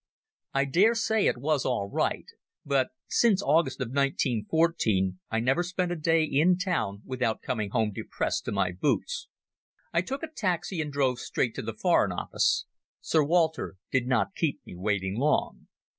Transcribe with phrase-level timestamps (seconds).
[0.55, 2.25] I dare say it was all right;
[2.65, 8.45] but since August 1914 I never spent a day in town without coming home depressed
[8.45, 9.27] to my boots.
[9.93, 12.65] I took a taxi and drove straight to the Foreign Office.
[12.99, 15.67] Sir Walter did not keep me waiting long.